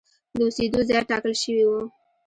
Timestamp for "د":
0.37-0.39